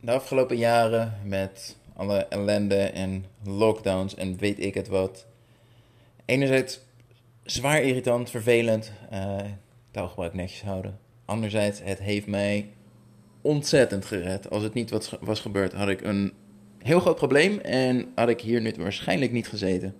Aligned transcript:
de 0.00 0.12
afgelopen 0.12 0.56
jaren 0.56 1.20
met 1.24 1.76
alle 1.96 2.16
ellende 2.16 2.82
en 2.82 3.24
lockdowns 3.44 4.14
en 4.14 4.36
weet 4.36 4.60
ik 4.60 4.74
het 4.74 4.88
wat. 4.88 5.26
Enerzijds 6.24 6.80
zwaar 7.42 7.82
irritant, 7.82 8.30
vervelend, 8.30 8.92
uh, 9.12 9.36
taalgebruik 9.90 10.34
netjes 10.34 10.62
houden. 10.62 10.98
Anderzijds, 11.24 11.80
het 11.82 11.98
heeft 11.98 12.26
mij 12.26 12.68
ontzettend 13.40 14.04
gered. 14.04 14.50
Als 14.50 14.62
het 14.62 14.74
niet 14.74 14.90
wat 14.90 15.18
was 15.20 15.40
gebeurd, 15.40 15.72
had 15.72 15.88
ik 15.88 16.00
een 16.00 16.32
heel 16.78 17.00
groot 17.00 17.16
probleem 17.16 17.58
en 17.58 18.12
had 18.14 18.28
ik 18.28 18.40
hier 18.40 18.60
nu 18.60 18.74
waarschijnlijk 18.78 19.32
niet 19.32 19.48
gezeten. 19.48 19.94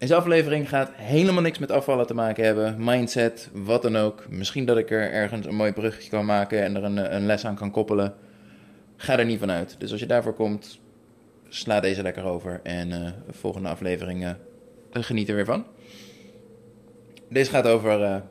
Deze 0.00 0.14
aflevering 0.14 0.68
gaat 0.68 0.90
helemaal 0.94 1.42
niks 1.42 1.58
met 1.58 1.70
afvallen 1.70 2.06
te 2.06 2.14
maken 2.14 2.44
hebben. 2.44 2.84
Mindset, 2.84 3.50
wat 3.52 3.82
dan 3.82 3.96
ook. 3.96 4.28
Misschien 4.28 4.64
dat 4.64 4.76
ik 4.76 4.90
er 4.90 5.12
ergens 5.12 5.46
een 5.46 5.54
mooi 5.54 5.72
bruggetje 5.72 6.10
kan 6.10 6.24
maken 6.24 6.62
en 6.62 6.76
er 6.76 6.84
een, 6.84 7.14
een 7.14 7.26
les 7.26 7.44
aan 7.44 7.54
kan 7.54 7.70
koppelen. 7.70 8.14
Ga 8.96 9.18
er 9.18 9.24
niet 9.24 9.38
van 9.38 9.50
uit. 9.50 9.76
Dus 9.78 9.90
als 9.90 10.00
je 10.00 10.06
daarvoor 10.06 10.34
komt, 10.34 10.80
sla 11.48 11.80
deze 11.80 12.02
lekker 12.02 12.24
over. 12.24 12.60
En 12.62 12.90
uh, 12.90 13.04
de 13.26 13.32
volgende 13.32 13.68
aflevering 13.68 14.22
uh, 14.24 14.30
geniet 14.92 15.28
er 15.28 15.34
weer 15.34 15.44
van. 15.44 15.64
Deze 17.28 17.50
gaat 17.50 17.66
over 17.66 18.22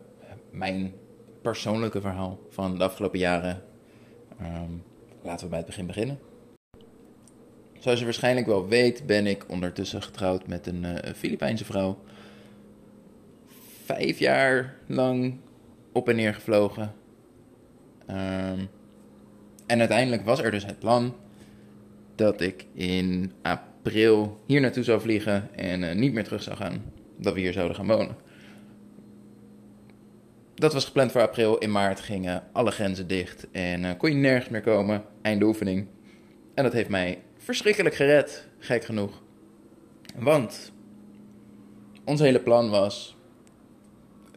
mijn 0.52 0.94
persoonlijke 1.42 2.02
verhaal 2.02 2.40
van 2.50 2.78
de 2.78 2.84
afgelopen 2.84 3.20
jaren. 3.20 3.62
Um, 4.42 4.84
laten 5.22 5.44
we 5.44 5.50
bij 5.50 5.58
het 5.58 5.68
begin 5.68 5.88
beginnen. 5.88 6.20
Zoals 7.80 8.00
je 8.00 8.06
waarschijnlijk 8.06 8.48
wel 8.48 8.68
weet, 8.68 9.06
ben 9.06 9.28
ik 9.28 9.46
ondertussen 9.48 10.02
getrouwd 10.02 10.48
met 10.48 10.68
een 10.68 10.84
uh, 10.84 10.96
Filipijnse 11.16 11.66
vrouw. 11.66 11.98
Vijf 13.86 14.20
jaar 14.20 14.76
lang 14.86 15.38
op 15.92 16.10
en 16.10 16.16
neer 16.16 16.34
gevlogen. 16.34 16.94
Um, 18.10 18.70
en 19.66 19.80
uiteindelijk 19.80 20.26
was 20.26 20.40
er 20.40 20.52
dus 20.52 20.66
het 20.66 20.80
plan 20.80 21.16
dat 22.16 22.42
ik 22.42 22.66
in 22.74 23.32
april 23.42 24.40
hier 24.46 24.62
naartoe 24.62 24.84
zou 24.84 25.02
vliegen 25.02 25.50
en 25.56 25.82
uh, 25.82 25.94
niet 25.94 26.14
meer 26.14 26.24
terug 26.24 26.44
zou 26.44 26.56
gaan. 26.58 26.84
Dat 27.18 27.34
we 27.34 27.40
hier 27.40 27.54
zouden 27.54 27.76
gaan 27.76 27.88
wonen. 27.88 28.16
Dat 30.56 30.74
was 30.74 30.86
gepland 30.86 31.12
voor 31.12 31.22
april. 31.22 31.58
In 31.58 31.72
maart 31.72 32.00
gingen 32.00 32.44
alle 32.52 32.72
grenzen 32.72 33.08
dicht 33.08 33.48
en 33.52 33.84
uh, 33.84 33.90
kon 33.98 34.10
je 34.10 34.16
nergens 34.16 34.50
meer 34.50 34.62
komen. 34.62 35.04
Einde 35.22 35.46
oefening. 35.46 35.88
En 36.54 36.64
dat 36.64 36.74
heeft 36.74 36.90
mij 36.90 37.20
verschrikkelijk 37.40 37.96
gered, 37.96 38.48
gek 38.60 38.84
genoeg. 38.84 39.22
Want 40.16 40.72
ons 42.04 42.20
hele 42.20 42.40
plan 42.40 42.70
was. 42.70 43.18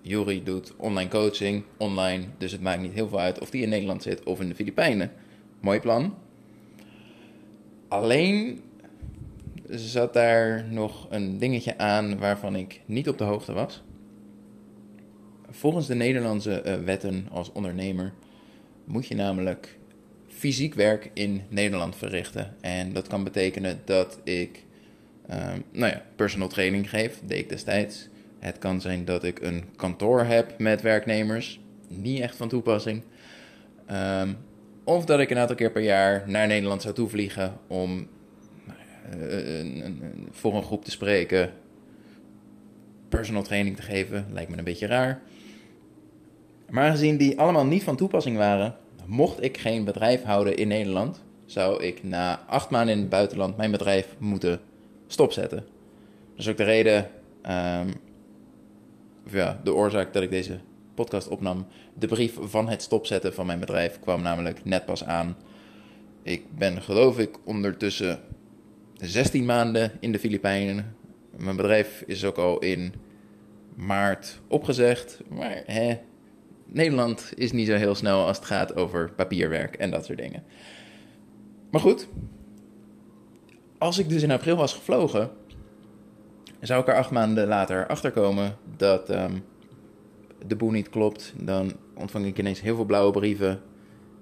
Juri 0.03 0.43
doet 0.43 0.77
online 0.77 1.11
coaching, 1.11 1.65
online, 1.77 2.25
dus 2.39 2.53
het 2.53 2.61
maakt 2.61 2.81
niet 2.81 2.93
heel 2.93 3.09
veel 3.09 3.21
uit 3.21 3.41
of 3.41 3.51
die 3.51 3.63
in 3.63 3.69
Nederland 3.69 4.03
zit 4.03 4.23
of 4.23 4.41
in 4.41 4.49
de 4.49 4.55
Filipijnen. 4.55 5.13
Mooi 5.61 5.81
plan. 5.81 6.15
Alleen 7.89 8.63
zat 9.69 10.13
daar 10.13 10.65
nog 10.71 11.07
een 11.11 11.39
dingetje 11.39 11.79
aan 11.79 12.19
waarvan 12.19 12.57
ik 12.57 12.81
niet 12.87 13.09
op 13.09 13.19
de 13.19 13.25
hoogte 13.25 13.53
was. 13.53 13.83
Volgens 15.51 15.87
de 15.87 15.95
Nederlandse 15.95 16.63
uh, 16.67 16.75
wetten 16.85 17.29
als 17.31 17.53
ondernemer 17.53 18.13
moet 18.85 19.07
je 19.07 19.15
namelijk 19.15 19.79
fysiek 20.43 20.75
werk 20.75 21.11
in 21.13 21.43
Nederland 21.49 21.97
verrichten. 21.97 22.55
En 22.61 22.93
dat 22.93 23.07
kan 23.07 23.25
betekenen 23.25 23.81
dat 23.85 24.19
ik 24.25 24.65
uh, 25.31 25.37
nou 25.73 25.93
ja, 25.93 26.03
personal 26.17 26.49
training 26.49 26.91
geef, 26.91 27.21
deed 27.25 27.39
ik 27.39 27.49
destijds. 27.49 28.09
Het 28.39 28.59
kan 28.59 28.81
zijn 28.81 29.05
dat 29.05 29.25
ik 29.25 29.41
een 29.41 29.65
kantoor 29.77 30.25
heb 30.25 30.59
met 30.59 30.81
werknemers, 30.81 31.61
niet 31.89 32.21
echt 32.21 32.37
van 32.37 32.49
toepassing. 32.49 33.03
Um, 34.21 34.37
of 34.85 35.05
dat 35.05 35.21
ik 35.21 35.31
een 35.31 35.39
aantal 35.39 35.57
keer 35.57 35.73
per 35.73 35.83
jaar 35.83 36.25
naar 36.27 36.47
Nederland 36.47 36.83
zou 36.83 36.95
toevliegen 36.95 37.59
om 37.67 38.09
uh, 39.19 39.91
voor 40.31 40.55
een 40.55 40.63
groep 40.63 40.85
te 40.85 40.91
spreken, 40.91 41.51
personal 43.09 43.43
training 43.43 43.77
te 43.77 43.83
geven. 43.83 44.27
Lijkt 44.33 44.51
me 44.51 44.59
een 44.59 44.65
beetje 44.65 44.87
raar. 44.87 45.23
Maar 46.71 46.85
aangezien 46.85 47.17
die 47.17 47.39
allemaal 47.39 47.67
niet 47.67 47.83
van 47.83 47.97
toepassing 47.97 48.37
waren, 48.37 48.77
mocht 49.13 49.43
ik 49.43 49.59
geen 49.59 49.85
bedrijf 49.85 50.23
houden 50.23 50.57
in 50.57 50.69
Nederland, 50.69 51.23
zou 51.45 51.83
ik 51.83 52.03
na 52.03 52.45
acht 52.47 52.71
maanden 52.71 52.95
in 52.95 53.01
het 53.01 53.09
buitenland 53.09 53.57
mijn 53.57 53.71
bedrijf 53.71 54.15
moeten 54.19 54.61
stopzetten. 55.07 55.59
Dat 55.59 56.39
is 56.39 56.49
ook 56.49 56.57
de 56.57 56.65
reden, 56.65 57.11
um, 57.47 57.93
ja, 59.31 59.61
de 59.65 59.75
oorzaak 59.75 60.13
dat 60.13 60.23
ik 60.23 60.31
deze 60.31 60.59
podcast 60.95 61.29
opnam. 61.29 61.67
De 61.95 62.07
brief 62.07 62.39
van 62.41 62.69
het 62.69 62.83
stopzetten 62.83 63.35
van 63.35 63.47
mijn 63.47 63.61
bedrijf 63.61 64.01
kwam 64.01 64.23
namelijk 64.23 64.65
net 64.65 64.85
pas 64.85 65.05
aan. 65.05 65.37
Ik 66.23 66.57
ben 66.57 66.83
geloof 66.83 67.19
ik 67.19 67.39
ondertussen 67.45 68.21
16 68.97 69.45
maanden 69.45 69.93
in 70.01 70.13
de 70.13 70.19
Filipijnen. 70.19 70.97
Mijn 71.37 71.57
bedrijf 71.57 72.03
is 72.07 72.25
ook 72.25 72.37
al 72.37 72.59
in 72.59 72.95
maart 73.75 74.41
opgezegd. 74.49 75.21
Maar 75.29 75.63
hè, 75.67 75.99
Nederland 76.73 77.33
is 77.35 77.53
niet 77.53 77.67
zo 77.67 77.75
heel 77.75 77.95
snel 77.95 78.27
als 78.27 78.37
het 78.37 78.47
gaat 78.47 78.77
over 78.77 79.13
papierwerk 79.13 79.77
en 79.77 79.91
dat 79.91 80.05
soort 80.05 80.19
dingen. 80.19 80.45
Maar 81.71 81.81
goed, 81.81 82.09
als 83.79 83.99
ik 83.99 84.09
dus 84.09 84.23
in 84.23 84.31
april 84.31 84.57
was 84.57 84.75
gevlogen, 84.75 85.31
zou 86.61 86.81
ik 86.81 86.89
er 86.89 86.97
acht 86.97 87.11
maanden 87.11 87.47
later 87.47 87.87
achter 87.87 88.11
komen 88.11 88.57
dat 88.77 89.11
um, 89.11 89.45
de 90.47 90.57
boel 90.57 90.71
niet 90.71 90.89
klopt. 90.89 91.33
Dan 91.37 91.73
ontvang 91.95 92.27
ik 92.27 92.39
ineens 92.39 92.61
heel 92.61 92.77
veel 92.77 92.85
blauwe 92.85 93.13
brieven 93.13 93.61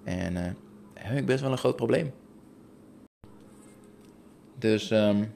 en 0.04 0.36
uh, 0.36 0.42
heb 0.94 1.18
ik 1.18 1.26
best 1.26 1.40
wel 1.40 1.52
een 1.52 1.58
groot 1.58 1.76
probleem. 1.76 2.12
Dus 4.58 4.90
um, 4.90 5.32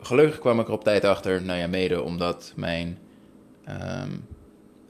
gelukkig 0.00 0.38
kwam 0.38 0.60
ik 0.60 0.66
er 0.66 0.72
op 0.72 0.84
tijd 0.84 1.04
achter, 1.04 1.42
nou 1.42 1.58
ja, 1.58 1.66
mede 1.66 2.02
omdat 2.02 2.52
mijn 2.56 2.98
um, 3.68 4.26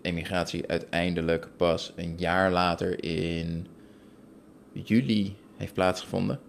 emigratie 0.05 0.69
uiteindelijk 0.69 1.49
pas 1.57 1.93
een 1.97 2.15
jaar 2.17 2.51
later 2.51 3.05
in 3.05 3.67
juli 4.73 5.37
heeft 5.57 5.75
plaatsgevonden. 5.75 6.41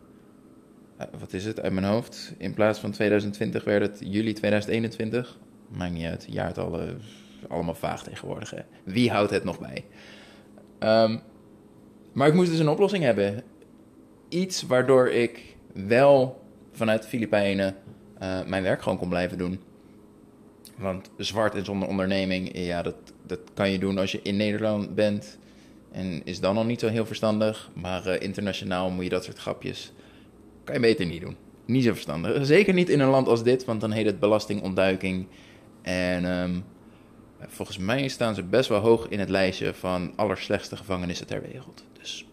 Uh, 0.99 1.05
wat 1.19 1.33
is 1.33 1.45
het 1.45 1.61
uit 1.61 1.73
mijn 1.73 1.85
hoofd? 1.85 2.33
In 2.37 2.53
plaats 2.53 2.79
van 2.79 2.91
2020 2.91 3.63
werd 3.63 3.81
het 3.81 3.99
juli 4.13 4.33
2021. 4.33 5.37
Maakt 5.67 5.93
niet 5.93 6.05
uit, 6.05 6.25
jaartallen 6.29 7.01
allemaal 7.47 7.75
vaag 7.75 8.03
tegenwoordig. 8.03 8.49
Hè? 8.49 8.61
Wie 8.83 9.11
houdt 9.11 9.31
het 9.31 9.43
nog 9.43 9.59
bij? 9.59 9.85
Um, 10.79 11.21
maar 12.13 12.27
ik 12.27 12.33
moest 12.33 12.51
dus 12.51 12.59
een 12.59 12.69
oplossing 12.69 13.03
hebben. 13.03 13.43
Iets 14.29 14.61
waardoor 14.61 15.09
ik 15.09 15.55
wel 15.73 16.41
vanuit 16.71 17.01
de 17.01 17.07
Filipijnen 17.07 17.75
uh, 18.21 18.45
mijn 18.45 18.63
werk 18.63 18.81
gewoon 18.81 18.97
kon 18.97 19.09
blijven 19.09 19.37
doen. 19.37 19.59
Want 20.75 21.09
zwart 21.17 21.55
en 21.55 21.65
zonder 21.65 21.87
onderneming, 21.87 22.57
ja, 22.57 22.81
dat, 22.81 22.95
dat 23.25 23.39
kan 23.53 23.71
je 23.71 23.79
doen 23.79 23.97
als 23.97 24.11
je 24.11 24.19
in 24.23 24.35
Nederland 24.35 24.95
bent. 24.95 25.37
En 25.91 26.21
is 26.23 26.39
dan 26.39 26.57
al 26.57 26.65
niet 26.65 26.79
zo 26.79 26.87
heel 26.87 27.05
verstandig. 27.05 27.69
Maar 27.73 28.07
uh, 28.07 28.21
internationaal 28.21 28.89
moet 28.89 29.03
je 29.03 29.09
dat 29.09 29.23
soort 29.23 29.37
grapjes. 29.37 29.91
Kan 30.63 30.75
je 30.75 30.81
beter 30.81 31.05
niet 31.05 31.21
doen. 31.21 31.35
Niet 31.65 31.83
zo 31.83 31.91
verstandig. 31.91 32.45
Zeker 32.45 32.73
niet 32.73 32.89
in 32.89 32.99
een 32.99 33.09
land 33.09 33.27
als 33.27 33.43
dit, 33.43 33.65
want 33.65 33.81
dan 33.81 33.91
heet 33.91 34.05
het 34.05 34.19
belastingontduiking. 34.19 35.27
En 35.81 36.25
um, 36.25 36.63
volgens 37.39 37.77
mij 37.77 38.07
staan 38.07 38.35
ze 38.35 38.43
best 38.43 38.69
wel 38.69 38.79
hoog 38.79 39.07
in 39.07 39.19
het 39.19 39.29
lijstje 39.29 39.73
van 39.73 40.13
allerslechtste 40.15 40.77
gevangenissen 40.77 41.27
ter 41.27 41.41
wereld. 41.41 41.83
Dus 41.99 42.25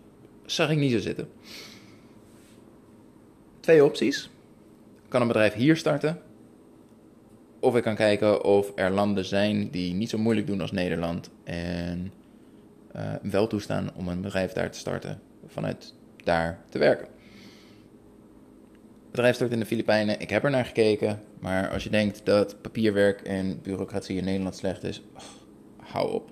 zag 0.46 0.70
ik 0.70 0.78
niet 0.78 0.92
zo 0.92 0.98
zitten. 0.98 1.28
Twee 3.60 3.84
opties. 3.84 4.30
Kan 5.08 5.20
een 5.20 5.26
bedrijf 5.26 5.54
hier 5.54 5.76
starten 5.76 6.22
of 7.62 7.76
ik 7.76 7.82
kan 7.82 7.94
kijken 7.94 8.44
of 8.44 8.72
er 8.74 8.90
landen 8.90 9.24
zijn 9.24 9.70
die 9.70 9.94
niet 9.94 10.10
zo 10.10 10.18
moeilijk 10.18 10.46
doen 10.46 10.60
als 10.60 10.72
Nederland 10.72 11.30
en 11.44 12.12
uh, 12.96 13.12
wel 13.22 13.46
toestaan 13.46 13.90
om 13.94 14.08
een 14.08 14.20
bedrijf 14.20 14.52
daar 14.52 14.70
te 14.70 14.78
starten, 14.78 15.20
vanuit 15.46 15.94
daar 16.24 16.58
te 16.68 16.78
werken. 16.78 17.08
Bedrijf 19.10 19.34
start 19.34 19.52
in 19.52 19.58
de 19.58 19.66
Filipijnen. 19.66 20.20
Ik 20.20 20.30
heb 20.30 20.44
er 20.44 20.50
naar 20.50 20.64
gekeken, 20.64 21.22
maar 21.38 21.70
als 21.70 21.84
je 21.84 21.90
denkt 21.90 22.20
dat 22.24 22.62
papierwerk 22.62 23.20
en 23.20 23.60
bureaucratie 23.62 24.16
in 24.16 24.24
Nederland 24.24 24.56
slecht 24.56 24.82
is, 24.82 25.02
hou 25.76 26.12
op. 26.12 26.30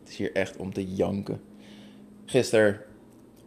Het 0.00 0.08
is 0.08 0.16
hier 0.16 0.32
echt 0.32 0.56
om 0.56 0.72
te 0.72 0.94
janken. 0.94 1.40
Gisteren, 2.24 2.80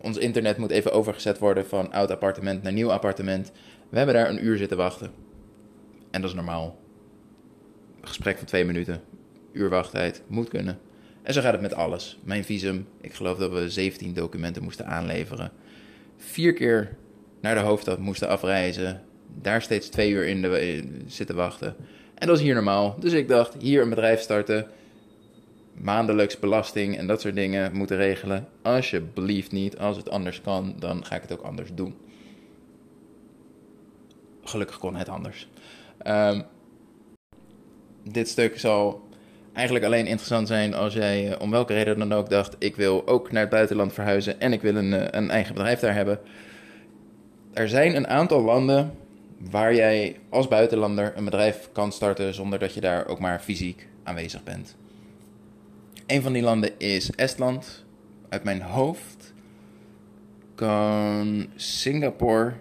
ons 0.02 0.18
internet 0.18 0.58
moet 0.58 0.72
even 0.72 0.92
overgezet 0.92 1.40
worden 1.40 1.66
van 1.66 1.92
oud 1.92 2.12
appartement 2.12 2.64
naar 2.64 2.74
nieuw 2.74 2.92
appartement. 2.92 3.52
We 3.90 3.98
hebben 3.98 4.16
daar 4.16 4.30
een 4.30 4.46
uur 4.46 4.58
zitten 4.58 4.78
wachten. 4.78 5.12
En 6.12 6.22
dat 6.22 6.30
is 6.30 6.36
normaal 6.36 6.84
gesprek 8.08 8.38
van 8.38 8.48
twee 8.48 8.66
minuten, 8.66 9.02
uur 9.52 9.70
wachttijd, 9.70 10.22
moet 10.28 10.50
kunnen. 10.50 10.80
En 11.24 11.34
zo 11.34 11.42
gaat 11.42 11.52
het 11.52 11.62
met 11.62 11.74
alles. 11.74 12.20
Mijn 12.24 12.44
visum, 12.44 12.88
ik 13.02 13.14
geloof 13.14 13.38
dat 13.38 13.52
we 13.52 13.70
17 13.70 14.14
documenten 14.14 14.64
moesten 14.64 14.88
aanleveren. 14.88 15.52
Vier 16.18 16.54
keer 16.54 16.96
naar 17.40 17.56
de 17.56 17.62
hoofdstad 17.62 18.00
moesten 18.00 18.28
afreizen. 18.28 19.02
Daar 19.42 19.62
steeds 19.62 19.90
twee 19.90 20.12
uur 20.12 20.26
in, 20.26 20.42
de, 20.42 20.84
zitten 21.08 21.36
wachten. 21.36 21.76
En 22.16 22.28
dat 22.28 22.38
is 22.38 22.44
hier 22.44 22.54
normaal. 22.54 22.96
Dus 23.00 23.14
ik 23.14 23.28
dacht, 23.28 23.56
hier 23.60 23.82
een 23.82 23.90
bedrijf 23.90 24.22
starten. 24.22 24.68
maandelijks 25.74 26.40
belasting 26.40 26.98
en 26.98 27.08
dat 27.08 27.22
soort 27.22 27.36
dingen 27.36 27.76
moeten 27.76 27.98
regelen. 27.98 28.48
Alsjeblieft 28.62 29.52
niet. 29.52 29.78
Als 29.78 29.98
het 29.98 30.10
anders 30.10 30.42
kan, 30.42 30.76
dan 30.80 31.06
ga 31.06 31.16
ik 31.16 31.22
het 31.22 31.34
ook 31.34 31.42
anders 31.42 31.70
doen. 31.74 31.96
Gelukkig 34.44 34.78
kon 34.78 34.96
het 34.96 35.10
anders. 35.10 35.48
Ehm, 35.98 36.42
dit 38.12 38.28
stuk 38.28 38.60
zal 38.60 39.08
eigenlijk 39.54 39.86
alleen 39.86 40.08
interessant 40.08 40.48
zijn 40.48 40.74
als 40.74 40.94
jij 40.94 41.32
eh, 41.32 41.42
om 41.42 41.52
welke 41.52 41.74
reden 41.74 42.00
dan 42.00 42.14
ook 42.14 42.30
dacht: 42.30 42.56
ik 42.60 42.76
wil 42.76 43.08
ook 43.08 43.32
naar 43.32 43.42
het 43.42 43.50
buitenland 43.50 43.94
verhuizen 43.94 44.40
en 44.40 44.54
ik 44.54 44.62
wil 44.62 44.76
een, 44.76 44.94
eh, 44.94 45.08
een 45.12 45.30
eigen 45.30 45.54
bedrijf 45.54 45.80
daar 45.80 45.94
hebben. 45.94 46.20
Er 47.54 47.70
zijn 47.70 47.96
een 47.96 48.08
aantal 48.08 48.42
landen 48.42 48.94
waar 49.38 49.76
jij 49.76 50.20
als 50.30 50.48
buitenlander 50.48 51.14
een 51.16 51.26
bedrijf 51.26 51.70
kan 51.72 51.92
starten 51.92 52.34
zonder 52.34 52.60
dat 52.60 52.74
je 52.74 52.82
daar 52.82 53.08
ook 53.08 53.20
maar 53.20 53.40
fysiek 53.40 53.88
aanwezig 54.04 54.44
bent. 54.44 54.76
Een 56.08 56.22
van 56.22 56.34
die 56.34 56.42
landen 56.42 56.80
is 56.80 57.12
Estland. 57.12 57.84
Uit 58.30 58.44
mijn 58.44 58.62
hoofd 58.62 59.34
kan 60.56 61.48
Singapore 61.56 62.54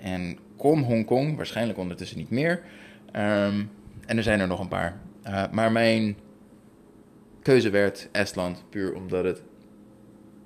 en 0.00 0.38
kon 0.56 0.82
Hongkong, 0.82 1.36
waarschijnlijk 1.36 1.78
ondertussen 1.78 2.18
niet 2.18 2.30
meer. 2.30 2.62
Ehm, 3.12 3.62
en 4.06 4.16
er 4.16 4.22
zijn 4.22 4.40
er 4.40 4.46
nog 4.46 4.60
een 4.60 4.68
paar. 4.68 5.00
Uh, 5.26 5.44
maar 5.52 5.72
mijn 5.72 6.16
keuze 7.42 7.70
werd 7.70 8.08
Estland, 8.12 8.64
puur 8.70 8.94
omdat 8.94 9.24
het 9.24 9.42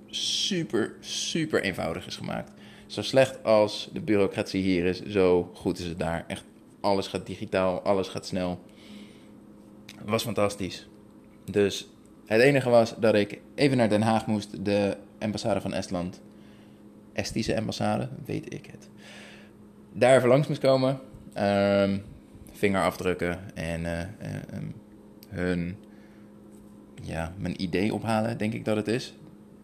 super, 0.07 0.95
super 1.01 1.63
eenvoudig 1.63 2.07
is 2.07 2.17
gemaakt. 2.17 2.53
Zo 2.87 3.03
slecht 3.03 3.45
als 3.45 3.91
de 3.93 4.01
bureaucratie 4.01 4.63
hier 4.63 4.85
is, 4.85 5.03
zo 5.03 5.51
goed 5.55 5.79
is 5.79 5.85
het 5.85 5.99
daar. 5.99 6.25
Echt, 6.27 6.45
alles 6.81 7.07
gaat 7.07 7.27
digitaal, 7.27 7.81
alles 7.81 8.09
gaat 8.09 8.27
snel. 8.27 8.61
Het 9.99 10.09
was 10.09 10.23
fantastisch. 10.23 10.89
Dus 11.45 11.89
het 12.27 12.41
enige 12.41 12.71
was 12.71 12.95
dat 12.99 13.15
ik 13.15 13.41
even 13.55 13.77
naar 13.77 13.89
Den 13.89 14.03
Haag 14.03 14.27
moest, 14.27 14.65
de 14.65 14.97
ambassade 15.19 15.61
van 15.61 15.73
Estland. 15.73 16.21
Estische 17.13 17.57
ambassade, 17.57 18.09
weet 18.25 18.55
ik 18.55 18.67
het. 18.67 18.89
Daar 19.93 20.17
even 20.17 20.29
langs 20.29 20.49
moest 20.49 20.61
komen. 20.61 21.01
Um, 21.39 22.03
vingerafdrukken 22.59 23.39
en 23.55 23.81
uh, 23.81 23.99
uh, 23.99 24.59
hun, 25.29 25.77
ja, 27.03 27.33
mijn 27.39 27.63
idee 27.63 27.95
ophalen, 27.95 28.39
denk 28.39 28.53
ik 28.53 28.65
dat 28.65 28.77
het 28.77 28.89
is. 28.89 29.15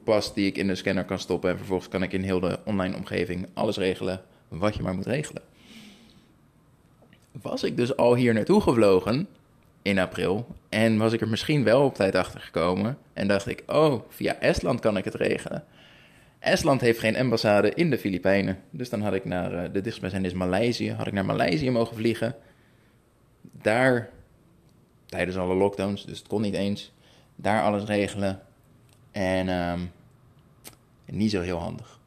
Pas 0.04 0.34
die 0.34 0.46
ik 0.46 0.56
in 0.56 0.66
de 0.66 0.74
scanner 0.74 1.04
kan 1.04 1.18
stoppen 1.18 1.50
en 1.50 1.56
vervolgens 1.56 1.88
kan 1.88 2.02
ik 2.02 2.12
in 2.12 2.22
heel 2.22 2.40
de 2.40 2.58
online 2.64 2.96
omgeving 2.96 3.46
alles 3.54 3.76
regelen 3.76 4.20
wat 4.48 4.74
je 4.74 4.82
maar 4.82 4.94
moet 4.94 5.06
regelen. 5.06 5.42
Was 7.42 7.62
ik 7.62 7.76
dus 7.76 7.96
al 7.96 8.14
hier 8.14 8.34
naartoe 8.34 8.60
gevlogen 8.60 9.26
in 9.82 9.98
april 9.98 10.46
en 10.68 10.98
was 10.98 11.12
ik 11.12 11.20
er 11.20 11.28
misschien 11.28 11.64
wel 11.64 11.84
op 11.84 11.94
tijd 11.94 12.14
achter 12.14 12.40
gekomen 12.40 12.98
en 13.12 13.28
dacht 13.28 13.48
ik, 13.48 13.62
oh, 13.66 14.02
via 14.08 14.40
Estland 14.40 14.80
kan 14.80 14.96
ik 14.96 15.04
het 15.04 15.14
regelen. 15.14 15.64
Estland 16.38 16.80
heeft 16.80 16.98
geen 16.98 17.16
ambassade 17.16 17.74
in 17.74 17.90
de 17.90 17.98
Filipijnen. 17.98 18.58
Dus 18.70 18.90
dan 18.90 19.02
had 19.02 19.14
ik 19.14 19.24
naar, 19.24 19.52
uh, 19.52 19.62
de 19.72 19.80
dichtstbijzijnde 19.80 20.28
is 20.28 20.34
Maleisië, 20.34 20.92
had 20.92 21.06
ik 21.06 21.12
naar 21.12 21.24
Maleisië 21.24 21.70
mogen 21.70 21.96
vliegen. 21.96 22.34
Daar, 23.52 24.10
tijdens 25.06 25.36
alle 25.36 25.54
lockdowns, 25.54 26.06
dus 26.06 26.18
het 26.18 26.28
kon 26.28 26.42
niet 26.42 26.54
eens, 26.54 26.92
daar 27.36 27.62
alles 27.62 27.84
regelen. 27.84 28.42
En 29.10 29.48
um, 29.48 29.92
niet 31.04 31.30
zo 31.30 31.40
heel 31.40 31.58
handig. 31.58 31.98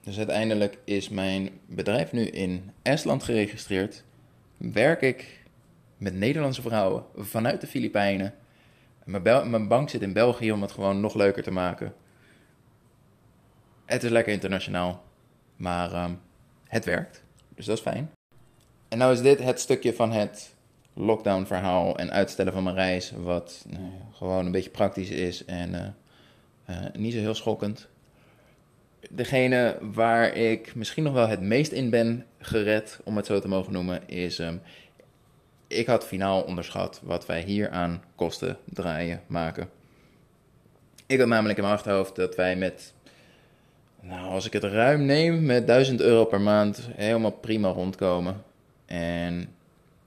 Dus 0.00 0.18
uiteindelijk 0.18 0.78
is 0.84 1.08
mijn 1.08 1.50
bedrijf 1.66 2.12
nu 2.12 2.22
in 2.22 2.70
Estland 2.82 3.22
geregistreerd. 3.22 4.04
Werk 4.56 5.00
ik 5.00 5.44
met 5.96 6.14
Nederlandse 6.14 6.62
vrouwen 6.62 7.04
vanuit 7.16 7.60
de 7.60 7.66
Filipijnen. 7.66 8.34
Mijn, 9.04 9.68
bank 9.68 9.90
zit 9.90 10.02
in 10.02 10.12
België 10.12 10.52
om 10.52 10.62
het 10.62 10.72
gewoon 10.72 11.00
nog 11.00 11.14
leuker 11.14 11.42
te 11.42 11.50
maken. 11.50 11.94
Het 13.84 14.02
is 14.02 14.10
lekker 14.10 14.32
internationaal, 14.32 15.04
maar 15.56 16.04
um, 16.04 16.20
het 16.64 16.84
werkt. 16.84 17.22
Dus 17.54 17.66
dat 17.66 17.76
is 17.76 17.82
fijn. 17.82 18.10
En 18.88 18.98
nou 18.98 19.12
is 19.12 19.22
dit 19.22 19.38
het 19.38 19.60
stukje 19.60 19.94
van 19.94 20.12
het 20.12 20.54
lockdown 20.92 21.44
verhaal 21.44 21.98
en 21.98 22.12
uitstellen 22.12 22.52
van 22.52 22.62
mijn 22.62 22.76
reis, 22.76 23.12
wat 23.22 23.64
nou, 23.68 23.90
gewoon 24.12 24.46
een 24.46 24.52
beetje 24.52 24.70
praktisch 24.70 25.10
is 25.10 25.44
en 25.44 25.74
uh, 25.74 25.80
uh, 26.70 26.76
niet 26.94 27.12
zo 27.12 27.18
heel 27.18 27.34
schokkend. 27.34 27.88
Degene 29.10 29.78
waar 29.80 30.34
ik 30.34 30.74
misschien 30.74 31.02
nog 31.02 31.12
wel 31.12 31.28
het 31.28 31.40
meest 31.40 31.72
in 31.72 31.90
ben 31.90 32.26
gered, 32.38 33.00
om 33.04 33.16
het 33.16 33.26
zo 33.26 33.40
te 33.40 33.48
mogen 33.48 33.72
noemen, 33.72 34.08
is 34.08 34.38
um, 34.38 34.60
ik 35.66 35.86
had 35.86 36.06
finaal 36.06 36.42
onderschat 36.42 37.00
wat 37.02 37.26
wij 37.26 37.40
hier 37.42 37.70
aan 37.70 38.02
kosten 38.14 38.56
draaien 38.64 39.22
maken. 39.26 39.70
Ik 41.06 41.18
had 41.18 41.28
namelijk 41.28 41.58
in 41.58 41.64
mijn 41.64 41.76
achterhoofd 41.76 42.16
dat 42.16 42.34
wij 42.34 42.56
met, 42.56 42.92
nou 44.00 44.28
als 44.30 44.46
ik 44.46 44.52
het 44.52 44.64
ruim 44.64 45.04
neem, 45.04 45.44
met 45.44 45.66
1000 45.66 46.00
euro 46.00 46.24
per 46.24 46.40
maand 46.40 46.88
helemaal 46.94 47.30
prima 47.30 47.68
rondkomen. 47.68 48.42
En 48.88 49.54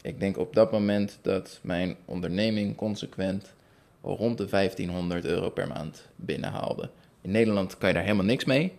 ik 0.01 0.19
denk 0.19 0.37
op 0.37 0.53
dat 0.53 0.71
moment 0.71 1.19
dat 1.21 1.59
mijn 1.61 1.95
onderneming 2.05 2.75
consequent 2.75 3.53
rond 4.01 4.37
de 4.37 4.45
1500 4.45 5.25
euro 5.25 5.49
per 5.49 5.67
maand 5.67 6.07
binnenhaalde. 6.15 6.89
In 7.21 7.31
Nederland 7.31 7.77
kan 7.77 7.87
je 7.89 7.95
daar 7.95 8.03
helemaal 8.03 8.25
niks 8.25 8.45
mee. 8.45 8.73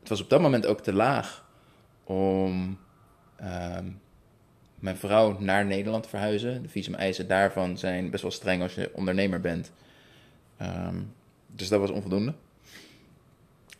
Het 0.00 0.08
was 0.08 0.20
op 0.20 0.30
dat 0.30 0.40
moment 0.40 0.66
ook 0.66 0.80
te 0.80 0.92
laag 0.92 1.44
om 2.04 2.78
um, 3.42 4.00
mijn 4.74 4.96
vrouw 4.96 5.38
naar 5.38 5.66
Nederland 5.66 6.02
te 6.02 6.08
verhuizen. 6.08 6.62
De 6.62 6.68
visumeisen 6.68 7.28
daarvan 7.28 7.78
zijn 7.78 8.10
best 8.10 8.22
wel 8.22 8.32
streng 8.32 8.62
als 8.62 8.74
je 8.74 8.90
ondernemer 8.94 9.40
bent. 9.40 9.72
Um, 10.62 11.12
dus 11.46 11.68
dat 11.68 11.80
was 11.80 11.90
onvoldoende. 11.90 12.34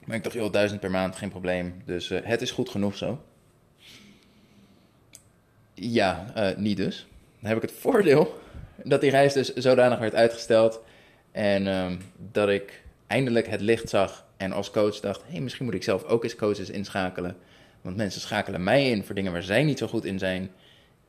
Maar 0.05 0.17
ik 0.17 0.23
dacht, 0.23 0.35
joh, 0.35 0.53
1000 0.53 0.81
per 0.81 0.91
maand, 0.91 1.17
geen 1.17 1.31
probleem. 1.31 1.83
Dus 1.85 2.11
uh, 2.11 2.19
het 2.23 2.43
is 2.43 2.51
goed 2.51 2.69
genoeg 2.69 2.97
zo. 2.97 3.23
Ja, 5.81 6.33
uh, 6.37 6.57
niet 6.57 6.77
dus. 6.77 7.07
Dan 7.41 7.49
heb 7.49 7.57
ik 7.57 7.63
het 7.63 7.79
voordeel 7.79 8.41
dat 8.85 9.01
die 9.01 9.11
reis 9.11 9.33
dus 9.33 9.55
zodanig 9.55 9.99
werd 9.99 10.15
uitgesteld. 10.15 10.81
En 11.33 11.67
um, 11.67 11.99
dat 12.33 12.49
ik 12.49 12.83
eindelijk 13.07 13.49
het 13.49 13.61
licht 13.61 13.89
zag 13.89 14.27
en 14.37 14.53
als 14.53 14.71
coach 14.71 15.01
dacht... 15.01 15.23
hey, 15.27 15.41
misschien 15.41 15.65
moet 15.65 15.75
ik 15.75 15.83
zelf 15.83 16.05
ook 16.05 16.25
eens 16.25 16.37
coaches 16.37 16.71
inschakelen. 16.71 17.37
Want 17.81 17.97
mensen 17.97 18.21
schakelen 18.21 18.65
mij 18.65 18.91
in 18.91 19.05
voor 19.05 19.15
dingen 19.15 19.33
waar 19.33 19.43
zij 19.43 19.65
niet 19.65 19.79
zo 19.79 19.87
goed 19.87 20.05
in 20.05 20.19
zijn. 20.19 20.51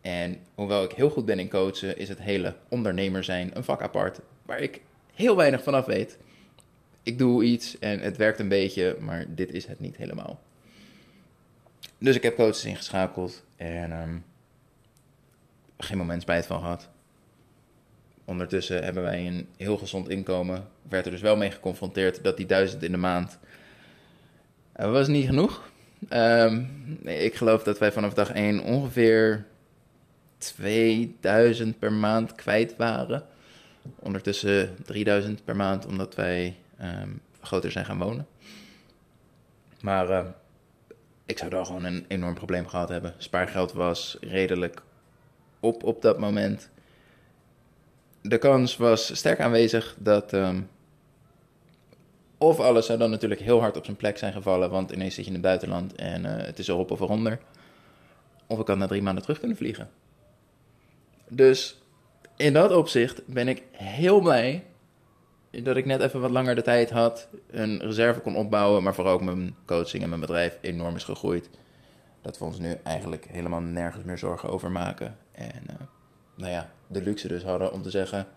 En 0.01 0.38
hoewel 0.56 0.83
ik 0.83 0.92
heel 0.92 1.10
goed 1.10 1.25
ben 1.25 1.39
in 1.39 1.50
coachen, 1.50 1.98
is 1.98 2.10
het 2.10 2.21
hele 2.21 2.56
ondernemer 2.69 3.24
zijn 3.24 3.51
een 3.54 3.63
vak 3.63 3.81
apart... 3.81 4.19
waar 4.45 4.60
ik 4.60 4.81
heel 5.13 5.36
weinig 5.36 5.63
vanaf 5.63 5.86
weet. 5.86 6.18
Ik 7.04 7.18
doe 7.18 7.44
iets 7.44 7.80
en 7.80 8.00
het 8.00 8.18
werkt 8.18 8.39
een 8.39 8.48
beetje, 8.48 8.98
maar 9.00 9.25
dit 9.27 9.51
is 9.51 9.66
het 9.66 9.80
niet 9.80 9.97
helemaal. 9.97 10.40
Dus 11.97 12.16
ik 12.16 12.23
heb 12.23 12.35
coaches 12.35 12.66
ingeschakeld 12.66 13.44
en... 13.56 13.92
Um, 13.92 14.23
geen 15.80 15.98
moment 15.98 16.21
spijt 16.21 16.45
van 16.45 16.59
gehad. 16.59 16.90
Ondertussen 18.26 18.83
hebben 18.83 19.04
wij 19.04 19.28
een 19.28 19.48
heel 19.57 19.78
gezond 19.78 20.09
inkomen. 20.09 20.68
Werd 20.90 21.06
er 21.06 21.12
dus 21.12 21.21
wel 21.21 21.38
mee 21.38 21.52
geconfronteerd 21.52 22.24
dat 22.24 22.38
die 22.38 22.45
duizend 22.45 22.83
in 22.83 22.92
de 22.92 22.98
maand. 22.98 23.40
Uh, 24.80 24.92
was 24.92 25.07
niet 25.07 25.26
genoeg. 25.26 25.69
Um, 26.09 26.68
ik 27.04 27.36
geloof 27.36 27.64
dat 27.64 27.80
wij 27.80 27.92
vanaf 27.92 28.14
dag 28.14 28.31
1 28.31 28.59
ongeveer 28.59 29.45
2000 30.38 31.80
per 31.80 31.94
maand 31.94 32.36
kwijt 32.36 32.76
waren. 32.76 33.26
Ondertussen 34.00 34.76
3000 34.86 35.44
per 35.45 35.56
maand, 35.56 35.86
omdat 35.86 36.16
wij 36.16 36.56
um, 36.81 37.21
groter 37.42 37.71
zijn 37.71 37.86
gaan 37.86 38.00
wonen. 38.00 38.28
Maar 39.81 40.09
uh, 40.09 40.26
ik 41.26 41.38
zou 41.38 41.50
daar 41.50 41.66
gewoon 41.66 41.83
een 41.83 42.06
enorm 42.07 42.33
probleem 42.33 42.68
gehad 42.68 42.90
hebben. 42.90 43.14
Spaargeld 43.18 43.74
was 43.74 44.18
redelijk 44.21 44.81
op 45.59 45.83
op 45.83 46.01
dat 46.01 46.19
moment. 46.19 46.69
De 48.21 48.37
kans 48.37 48.78
was 48.78 49.16
sterk 49.18 49.39
aanwezig 49.39 49.95
dat. 49.99 50.33
Um, 50.33 50.69
of 52.37 52.59
alles 52.59 52.85
zou 52.85 52.99
dan 52.99 53.09
natuurlijk 53.09 53.42
heel 53.42 53.59
hard 53.59 53.78
op 53.78 53.85
zijn 53.85 53.97
plek 53.97 54.18
zijn 54.18 54.33
gevallen, 54.33 54.69
want 54.69 54.92
ineens 54.92 55.16
zit 55.16 55.23
je 55.23 55.30
in 55.30 55.35
het 55.37 55.45
buitenland 55.45 55.95
en 55.95 56.25
uh, 56.25 56.31
het 56.37 56.59
is 56.59 56.68
erop 56.68 56.92
of 56.92 56.99
eronder. 56.99 57.39
Of 58.47 58.59
ik 58.59 58.68
had 58.68 58.78
na 58.78 58.87
drie 58.87 59.01
maanden 59.01 59.23
terug 59.23 59.39
kunnen 59.39 59.57
vliegen. 59.57 59.89
Dus 61.28 61.81
in 62.35 62.54
dat 62.54 62.71
opzicht 62.71 63.21
ben 63.25 63.47
ik 63.47 63.63
heel 63.71 64.19
blij 64.19 64.63
dat 65.51 65.78
ik 65.78 65.85
net 65.85 66.01
even 66.01 66.21
wat 66.21 66.31
langer 66.31 66.56
de 66.56 66.61
tijd 66.61 66.89
had, 66.89 67.28
een 67.49 67.80
reserve 67.80 68.19
kon 68.19 68.35
opbouwen, 68.35 68.83
maar 68.83 68.95
vooral 68.95 69.13
ook 69.13 69.21
mijn 69.21 69.56
coaching 69.66 70.04
en 70.04 70.09
mijn 70.09 70.21
bedrijf 70.21 70.57
enorm 70.61 70.95
is 70.95 71.04
gegroeid 71.04 71.49
dat 72.21 72.37
we 72.37 72.45
ons 72.45 72.59
nu 72.59 72.75
eigenlijk 72.83 73.25
helemaal 73.30 73.61
nergens 73.61 74.04
meer 74.04 74.18
zorgen 74.18 74.49
over 74.49 74.71
maken. 74.71 75.18
En 75.40 75.64
uh, 75.69 75.76
nou 76.36 76.52
ja, 76.52 76.72
de 76.88 77.02
luxe 77.02 77.28
dus 77.28 77.44
hadden 77.44 77.74
om 77.74 77.81
te 77.81 77.90
zeggen: 77.90 78.28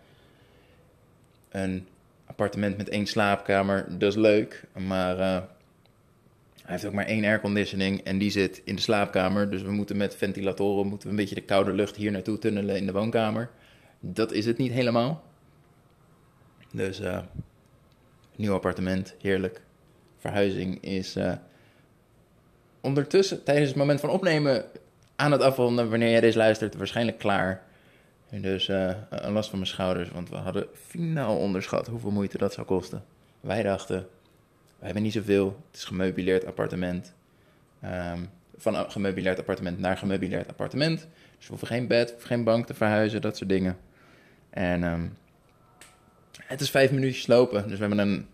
een 1.48 1.88
appartement 2.26 2.76
met 2.76 2.88
één 2.88 3.06
slaapkamer, 3.06 3.98
dat 3.98 4.10
is 4.10 4.16
leuk, 4.16 4.64
maar 4.72 5.18
uh, 5.18 5.40
hij 6.62 6.70
heeft 6.72 6.84
ook 6.84 6.92
maar 6.92 7.06
één 7.06 7.24
airconditioning 7.24 8.00
en 8.00 8.18
die 8.18 8.30
zit 8.30 8.62
in 8.64 8.74
de 8.74 8.80
slaapkamer. 8.80 9.50
Dus 9.50 9.62
we 9.62 9.70
moeten 9.70 9.96
met 9.96 10.16
ventilatoren 10.16 10.86
moeten 10.86 11.08
we 11.08 11.14
een 11.14 11.20
beetje 11.20 11.34
de 11.34 11.40
koude 11.40 11.72
lucht 11.72 11.96
hier 11.96 12.10
naartoe 12.10 12.38
tunnelen 12.38 12.76
in 12.76 12.86
de 12.86 12.92
woonkamer. 12.92 13.50
dat 14.00 14.32
is 14.32 14.46
het 14.46 14.58
niet 14.58 14.72
helemaal. 14.72 15.22
Dus 16.72 17.00
uh, 17.00 17.20
nieuw 18.36 18.54
appartement, 18.54 19.14
heerlijk. 19.20 19.60
Verhuizing 20.18 20.82
is 20.82 21.16
ondertussen 22.80 23.44
tijdens 23.44 23.68
het 23.68 23.78
moment 23.78 24.00
van 24.00 24.10
opnemen 24.10 24.64
aan 25.22 25.32
het 25.32 25.40
afronden, 25.40 25.90
wanneer 25.90 26.10
jij 26.10 26.20
deze 26.20 26.38
luistert, 26.38 26.76
waarschijnlijk 26.76 27.18
klaar. 27.18 27.62
En 28.30 28.42
dus 28.42 28.68
uh, 28.68 28.92
een 29.10 29.32
last 29.32 29.50
van 29.50 29.58
mijn 29.58 29.70
schouders, 29.70 30.10
want 30.10 30.28
we 30.28 30.36
hadden 30.36 30.66
finaal 30.86 31.36
onderschat 31.36 31.86
hoeveel 31.86 32.10
moeite 32.10 32.38
dat 32.38 32.52
zou 32.52 32.66
kosten. 32.66 33.04
Wij 33.40 33.62
dachten, 33.62 34.06
we 34.78 34.84
hebben 34.84 35.02
niet 35.02 35.12
zoveel, 35.12 35.46
het 35.70 35.76
is 35.76 35.84
gemeubileerd 35.84 36.46
appartement. 36.46 37.14
Um, 37.84 38.28
van 38.56 38.90
gemeubileerd 38.90 39.38
appartement 39.38 39.78
naar 39.78 39.96
gemeubileerd 39.96 40.48
appartement. 40.48 40.98
Dus 41.36 41.44
we 41.44 41.48
hoeven 41.48 41.66
geen 41.66 41.86
bed, 41.86 42.14
geen 42.18 42.44
bank 42.44 42.66
te 42.66 42.74
verhuizen, 42.74 43.20
dat 43.20 43.36
soort 43.36 43.48
dingen. 43.48 43.76
En 44.50 44.82
um, 44.82 45.16
het 46.42 46.60
is 46.60 46.70
vijf 46.70 46.90
minuutjes 46.90 47.26
lopen. 47.26 47.68
Dus 47.68 47.78
we 47.78 47.86
hebben 47.86 47.98
een, 47.98 48.26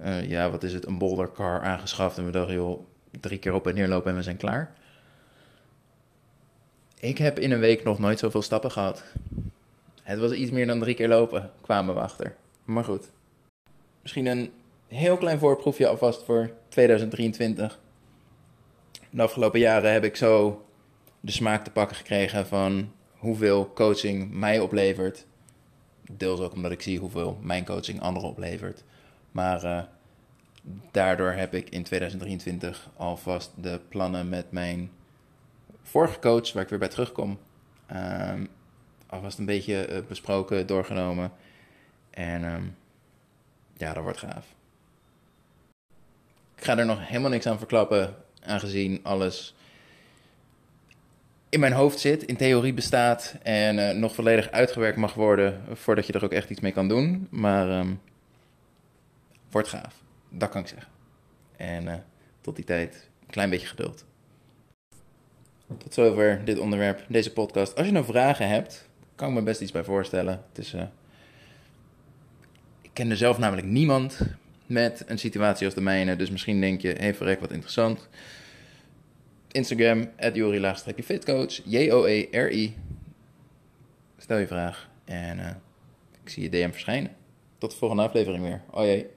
uh, 0.00 0.28
ja, 0.30 0.50
wat 0.50 0.62
is 0.62 0.72
het, 0.72 0.86
een 0.86 0.98
bouldercar 0.98 1.60
aangeschaft. 1.60 2.18
En 2.18 2.24
we 2.24 2.30
dachten, 2.30 2.54
joh, 2.54 2.86
drie 3.20 3.38
keer 3.38 3.52
op 3.52 3.66
en 3.66 3.74
neer 3.74 3.88
lopen 3.88 4.10
en 4.10 4.16
we 4.16 4.22
zijn 4.22 4.36
klaar. 4.36 4.74
Ik 7.04 7.18
heb 7.18 7.38
in 7.38 7.50
een 7.50 7.60
week 7.60 7.84
nog 7.84 7.98
nooit 7.98 8.18
zoveel 8.18 8.42
stappen 8.42 8.70
gehad. 8.70 9.04
Het 10.02 10.18
was 10.18 10.32
iets 10.32 10.50
meer 10.50 10.66
dan 10.66 10.80
drie 10.80 10.94
keer 10.94 11.08
lopen, 11.08 11.50
kwamen 11.60 11.94
we 11.94 12.00
achter. 12.00 12.36
Maar 12.64 12.84
goed. 12.84 13.10
Misschien 14.02 14.26
een 14.26 14.52
heel 14.86 15.16
klein 15.16 15.38
voorproefje 15.38 15.88
alvast 15.88 16.24
voor 16.24 16.50
2023. 16.68 17.80
De 19.10 19.22
afgelopen 19.22 19.60
jaren 19.60 19.92
heb 19.92 20.04
ik 20.04 20.16
zo 20.16 20.64
de 21.20 21.32
smaak 21.32 21.64
te 21.64 21.70
pakken 21.70 21.96
gekregen 21.96 22.46
van 22.46 22.92
hoeveel 23.12 23.72
coaching 23.74 24.32
mij 24.32 24.60
oplevert. 24.60 25.26
Deels 26.10 26.40
ook 26.40 26.52
omdat 26.52 26.72
ik 26.72 26.82
zie 26.82 26.98
hoeveel 26.98 27.38
mijn 27.42 27.64
coaching 27.64 28.00
anderen 28.00 28.28
oplevert. 28.28 28.84
Maar 29.32 29.64
uh, 29.64 29.82
daardoor 30.90 31.30
heb 31.30 31.54
ik 31.54 31.70
in 31.70 31.82
2023 31.82 32.90
alvast 32.96 33.52
de 33.56 33.80
plannen 33.88 34.28
met 34.28 34.50
mijn 34.50 34.90
vorige 35.84 36.18
coach, 36.18 36.52
waar 36.52 36.62
ik 36.62 36.68
weer 36.68 36.78
bij 36.78 36.88
terugkom, 36.88 37.38
um, 37.92 38.48
alvast 39.06 39.38
een 39.38 39.46
beetje 39.46 39.88
uh, 39.88 39.98
besproken, 40.08 40.66
doorgenomen. 40.66 41.32
En 42.10 42.44
um, 42.44 42.76
ja, 43.76 43.92
dat 43.92 44.02
wordt 44.02 44.18
gaaf. 44.18 44.46
Ik 46.56 46.64
ga 46.64 46.78
er 46.78 46.86
nog 46.86 47.08
helemaal 47.08 47.30
niks 47.30 47.46
aan 47.46 47.58
verklappen, 47.58 48.14
aangezien 48.40 49.00
alles 49.02 49.54
in 51.48 51.60
mijn 51.60 51.72
hoofd 51.72 51.98
zit, 51.98 52.22
in 52.22 52.36
theorie 52.36 52.74
bestaat 52.74 53.34
en 53.42 53.78
uh, 53.78 53.90
nog 53.90 54.14
volledig 54.14 54.50
uitgewerkt 54.50 54.96
mag 54.96 55.14
worden 55.14 55.62
voordat 55.72 56.06
je 56.06 56.12
er 56.12 56.24
ook 56.24 56.32
echt 56.32 56.50
iets 56.50 56.60
mee 56.60 56.72
kan 56.72 56.88
doen. 56.88 57.26
Maar 57.30 57.78
um, 57.78 58.00
wordt 59.50 59.68
gaaf, 59.68 59.94
dat 60.28 60.48
kan 60.48 60.60
ik 60.60 60.68
zeggen. 60.68 60.92
En 61.56 61.84
uh, 61.84 61.94
tot 62.40 62.56
die 62.56 62.64
tijd, 62.64 63.08
een 63.20 63.30
klein 63.30 63.50
beetje 63.50 63.66
geduld. 63.66 64.04
Tot 65.78 65.94
zover 65.94 66.44
dit 66.44 66.58
onderwerp, 66.58 67.04
deze 67.08 67.32
podcast. 67.32 67.76
Als 67.76 67.86
je 67.86 67.92
nou 67.92 68.04
vragen 68.04 68.48
hebt, 68.48 68.88
kan 69.14 69.28
ik 69.28 69.34
me 69.34 69.42
best 69.42 69.60
iets 69.60 69.72
bij 69.72 69.84
voorstellen. 69.84 70.44
Het 70.48 70.58
is, 70.58 70.74
uh, 70.74 70.82
ik 72.82 72.90
ken 72.92 73.10
er 73.10 73.16
zelf 73.16 73.38
namelijk 73.38 73.66
niemand 73.66 74.20
met 74.66 75.02
een 75.06 75.18
situatie 75.18 75.66
als 75.66 75.74
de 75.74 75.80
mijne. 75.80 76.16
Dus 76.16 76.30
misschien 76.30 76.60
denk 76.60 76.80
je, 76.80 76.92
hey 76.98 77.14
verrek, 77.14 77.40
wat 77.40 77.52
interessant. 77.52 78.08
Instagram, 79.50 80.10
at 80.18 80.34
Jori-fitcoach, 80.34 81.60
J-O-E-R-I. 81.64 82.76
Stel 84.18 84.38
je 84.38 84.46
vraag 84.46 84.88
en 85.04 85.38
uh, 85.38 85.46
ik 86.22 86.28
zie 86.30 86.42
je 86.42 86.48
DM 86.48 86.70
verschijnen. 86.70 87.10
Tot 87.58 87.70
de 87.70 87.76
volgende 87.76 88.02
aflevering 88.02 88.42
weer. 88.42 88.62
Oh 88.70 88.84
jee. 88.84 89.13